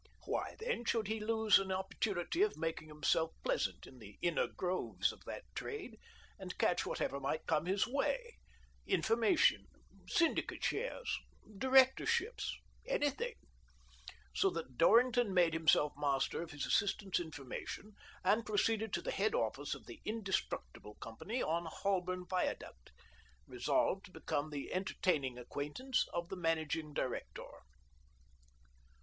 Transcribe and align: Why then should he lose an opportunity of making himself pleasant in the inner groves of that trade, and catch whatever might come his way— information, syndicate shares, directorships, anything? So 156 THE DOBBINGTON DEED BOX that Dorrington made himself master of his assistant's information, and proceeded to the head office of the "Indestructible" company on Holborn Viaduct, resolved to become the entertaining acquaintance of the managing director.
Why 0.25 0.55
then 0.57 0.83
should 0.85 1.07
he 1.07 1.19
lose 1.19 1.59
an 1.59 1.71
opportunity 1.71 2.41
of 2.41 2.57
making 2.57 2.87
himself 2.87 3.33
pleasant 3.43 3.85
in 3.85 3.99
the 3.99 4.17
inner 4.23 4.47
groves 4.47 5.11
of 5.11 5.23
that 5.25 5.43
trade, 5.53 5.99
and 6.39 6.57
catch 6.57 6.87
whatever 6.87 7.19
might 7.19 7.45
come 7.45 7.67
his 7.67 7.85
way— 7.85 8.39
information, 8.97 9.67
syndicate 10.07 10.63
shares, 10.63 11.19
directorships, 11.55 12.51
anything? 12.87 13.35
So 14.33 14.47
156 14.49 14.49
THE 14.49 14.49
DOBBINGTON 14.49 14.55
DEED 14.55 14.55
BOX 14.55 14.55
that 14.55 14.77
Dorrington 14.79 15.33
made 15.35 15.53
himself 15.53 15.93
master 15.95 16.41
of 16.41 16.49
his 16.49 16.65
assistant's 16.65 17.19
information, 17.19 17.93
and 18.23 18.43
proceeded 18.43 18.91
to 18.93 19.03
the 19.03 19.11
head 19.11 19.35
office 19.35 19.75
of 19.75 19.85
the 19.85 20.01
"Indestructible" 20.03 20.95
company 20.95 21.43
on 21.43 21.67
Holborn 21.67 22.25
Viaduct, 22.27 22.91
resolved 23.45 24.05
to 24.05 24.11
become 24.11 24.49
the 24.49 24.73
entertaining 24.73 25.37
acquaintance 25.37 26.07
of 26.11 26.29
the 26.29 26.35
managing 26.37 26.91
director. 26.95 27.45